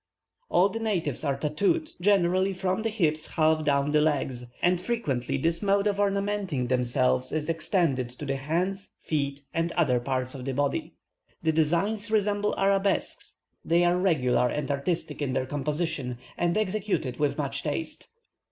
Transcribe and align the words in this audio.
All 0.49 0.67
the 0.69 0.79
natives 0.79 1.23
are 1.23 1.37
tattooed, 1.37 1.91
generally 2.01 2.53
from 2.53 2.81
the 2.81 2.89
hips 2.89 3.27
half 3.27 3.63
down 3.63 3.91
the 3.91 4.01
legs, 4.01 4.47
and 4.63 4.81
frequently 4.81 5.37
this 5.37 5.61
mode 5.61 5.85
of 5.85 5.99
ornamenting 5.99 6.65
themselves 6.65 7.31
is 7.31 7.49
extended 7.49 8.09
to 8.09 8.25
the 8.25 8.35
hands, 8.35 8.95
feet, 8.99 9.43
or 9.55 9.67
other 9.77 9.99
parts 9.99 10.33
of 10.33 10.43
the 10.43 10.55
body. 10.55 10.95
The 11.43 11.51
designs 11.51 12.09
resemble 12.09 12.57
arabesques; 12.59 13.37
they 13.63 13.85
are 13.85 13.95
regular 13.99 14.49
and 14.49 14.71
artistic 14.71 15.21
in 15.21 15.33
their 15.33 15.45
composition, 15.45 16.17
and 16.35 16.57
executed 16.57 17.17
with 17.17 17.37
much 17.37 17.61
taste. 17.61 18.07